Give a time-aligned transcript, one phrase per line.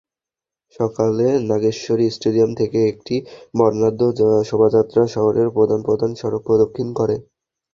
[0.75, 3.15] সকালে নাগেশ্বরী স্টেডিয়াম থেকে একটি
[3.57, 4.01] বর্ণাঢ্য
[4.49, 7.15] শোভাযাত্রা শহরের প্রধান প্রধান সড়ক প্রদক্ষিণ করে।